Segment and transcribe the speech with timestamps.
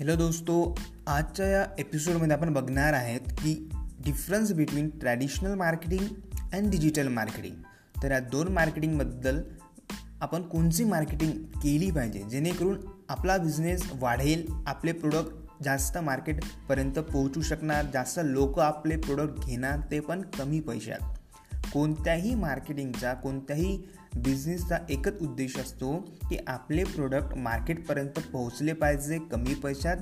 [0.00, 3.70] Hello दोस्तो आजच्या या एपिसोडमध्ये आपण बघणार आहेत की
[4.04, 6.04] difference between traditional marketing
[6.52, 7.54] and digital marketing
[8.02, 9.42] तर या दोन मार्केटिंगबद्दल
[10.20, 12.22] आपण कोणती मार्केटिंग केली पाहिजे?
[12.30, 19.78] जेणेकरून आपला बिझनेस वाढेल आपले प्रोडक्ट जास्त मार्केटपर्यंत पोहोचू शकणार जास्त लोक आपले प्रोडक्ट घेणार
[19.90, 21.18] ते पण कमी पैशात.
[21.74, 23.82] कोणत्याही मार्केटिंगचा कोणत्याही
[24.16, 29.96] बिझनेसचा एकच उद्देश असतो की आपले प्रोडक्ट मार्केटपर्यंत पोहोचले पाहिजे कमी पैशात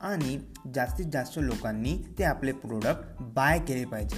[0.00, 0.40] आणि
[0.74, 4.16] जास्तीत जास्त लोकांनी ते आपले प्रोडक्ट बाय केले पाहिजे.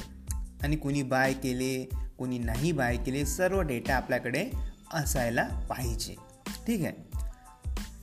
[0.62, 4.46] आणि कोणी बाय केले कोणी नाही बाय केले सर्व डेटा आपल्याकडे
[4.94, 6.14] असायला पाहिजे.
[6.66, 7.18] ठीक आहे?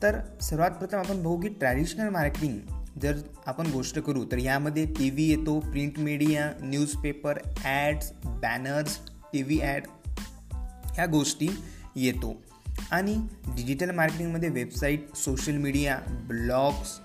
[0.03, 2.59] तर सर्वात प्रथम आपण बघू की ट्रॅडिशनल मार्केटिंग
[3.01, 8.97] जर आपण गोष्ट करू तर यामध्ये टी व्ही येतो print media newspaper ads banners
[9.33, 9.87] T V ad
[10.95, 11.49] ह्या गोष्टी
[11.95, 12.35] येतो.
[12.91, 13.15] आणि
[13.55, 16.99] डिजिटल मार्केटिंगमध्ये website social media blogs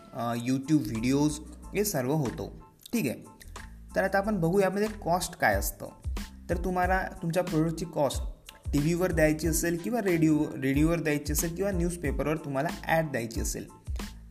[0.45, 1.39] YouTube videos
[1.75, 2.49] हे सर्व होतो.
[2.93, 3.25] ठीक आहे?
[3.97, 5.89] तर आता आपण बघू यामध्ये कॉस्ट काय असतं.
[6.51, 8.23] तर तुम्हाला तुमच्या प्रोडक्टची कॉस्ट
[8.73, 13.67] टी व्हीवर द्यायची असेल किंवा रेडिओ रेडिओवर द्यायची असेल किंवा न्यूजपेपरवर तुम्हाला ॲड द्यायची असेल.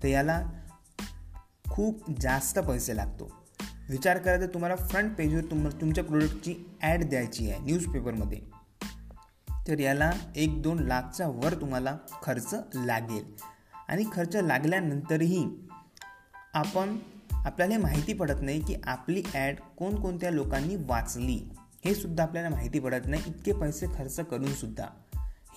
[0.04, 0.42] तर याला
[1.82, 3.28] खूप जास्त पैसे लागतो.
[3.90, 8.40] विचार करा तर तुम्हाला फ्रंट पेजवर तुम तुमच्या प्रोडक्टची ॲड द्यायची आहे न्यूजपेपरमध्ये
[9.68, 13.23] तर याला एक दोन लाखच्या वर तुम्हाला खर्च लागेल.
[13.90, 15.44] आणि खर्च लागल्यानंतरही
[16.54, 16.96] आपण
[17.32, 21.40] आपल्याला हे माहिती पडत नाही की आपली ॲड कोणकोणत्या लोकांनी वाचली.
[21.86, 24.88] हे सुद्धा आपल्याला माहिती पडत नाही इतके पैसे खर्च करूनसुद्धा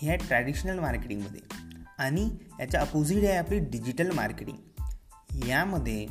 [0.03, 1.41] हे आहे ट्रॅडिशनल मार्केटिंगमध्ये
[1.98, 4.56] आणि याच्या अपोजिट आहे आपली डिजिटल मार्केटिंग
[5.48, 6.06] यामध्ये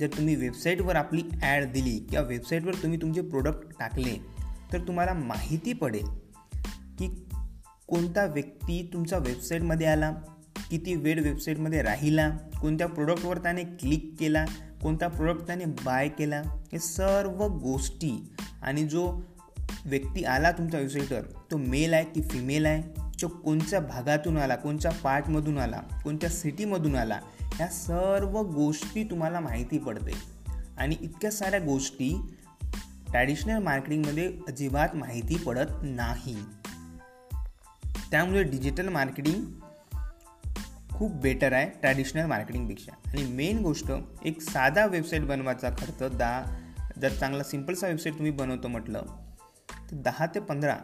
[0.00, 4.16] जर तुम्ही वेबसाईटवर आपली ॲड दिली किंवा वेबसाईटवर तुम्ही तुमचे प्रोडक्ट टाकले
[4.72, 6.06] तर तुम्हाला माहिती पडेल
[6.98, 7.08] की
[7.86, 10.12] कोणता व्यक्ती तुमच्या वेबसाईटमध्ये आला
[10.70, 12.28] किती वेळ वेबसाईटमध्ये राहिला
[12.60, 14.44] कोणत्या प्रोडक्टवर त्याने क्लिक केला
[14.82, 18.12] कोणता प्रोडक्ट त्याने बाय केला हे सर्व गोष्टी
[18.62, 19.06] आणि जो
[19.84, 22.82] व्यक्ती आला तुमच्या वेबसाईटवर तो मेल आहे की फिमेल आहे
[23.22, 29.78] तो कोणत्या भागातून आला कोणत्या पार्टमधून आला कोणत्या सिटीमधून आला ह्या सर्व गोष्टी तुम्हाला माहिती
[29.78, 30.12] पडते.
[30.78, 32.26] आणि इतक्या साऱ्या गोष्टी
[33.08, 36.36] ट्रॅडिशनल मार्केटिंगमध्ये अजिबात माहिती पडत नाही.
[38.10, 39.44] त्यामुळे डिजिटल मार्केटिंग
[40.90, 43.92] खूप बेटर आहे ट्रॅडिशनल मार्केटिंगपेक्षा आणि मेन गोष्ट
[44.24, 46.60] एक साधा वेबसाईट बनवायचा खर्च दहा
[47.02, 49.02] जर चांगला सिम्पलसा वेबसाईट तुम्ही बनवतो म्हटलं
[49.90, 50.76] तर दहा ते पंधरा.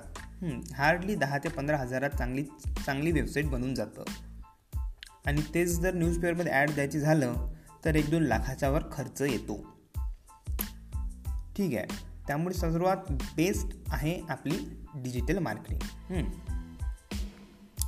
[0.74, 2.42] हार्डली दहा ते पंधरा हजारात चांगली
[2.86, 4.04] चांगली वेबसाईट बनून जातं.
[5.26, 7.34] आणि तेच जर न्यूजपेपरमध्ये ॲड द्यायची झालं
[7.84, 9.56] तर एक दोन लाखाच्यावर खर्च येतो.
[11.56, 11.86] ठीक आहे.
[12.26, 14.58] त्यामुळे सर्वात बेस्ट आहे आपली
[14.94, 16.24] डिजिटल मार्केटिंग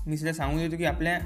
[0.07, 1.19] मी सुद्धा सांगू देतो की आपल्या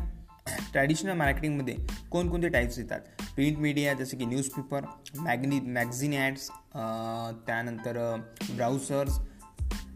[0.73, 1.75] ट्रॅडिशनल मार्केटिंगमध्ये
[2.11, 3.01] कोणकोणते टाईप्स येतात?
[3.35, 4.85] प्रिंट मीडिया जसे की न्यूजपेपर
[5.19, 6.49] मॅग्नी मॅगझिन ॲड्स
[7.47, 7.99] त्यानंतर
[8.51, 9.19] ब्राउझर्स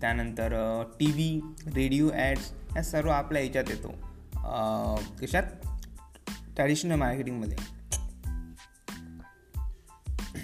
[0.00, 0.54] त्यानंतर
[1.00, 1.40] टी व्ही
[1.74, 3.88] रेडिओ ॲड्स या सर्व आपल्या याच्यात येतो.
[5.20, 5.42] कशात?
[6.56, 7.56] ट्रॅडिशनल मार्केटिंगमध्ये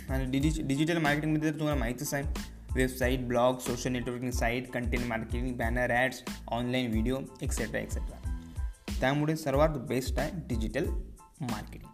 [0.08, 2.24] आणि डिजि डिजिटल मार्केटिंगमध्ये तर तुम्हाला माहितीच आहे.
[2.74, 8.40] Website blog social networking site content marketing banner ads online video etcetera etcetera
[9.00, 10.86] त्यामुळे सर्वात बेस्ट आहे डिजिटल
[11.40, 11.90] मार्केटिंग